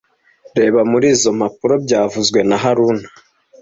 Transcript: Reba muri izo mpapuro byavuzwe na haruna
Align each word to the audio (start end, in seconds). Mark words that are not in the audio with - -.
Reba 0.57 0.79
muri 0.91 1.07
izo 1.13 1.29
mpapuro 1.37 1.73
byavuzwe 1.85 2.39
na 2.49 2.57
haruna 2.63 3.07